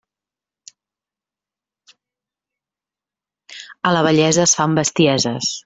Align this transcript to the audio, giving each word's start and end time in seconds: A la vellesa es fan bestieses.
A 3.89 3.95
la 3.99 4.03
vellesa 4.09 4.51
es 4.51 4.59
fan 4.61 4.77
bestieses. 4.83 5.55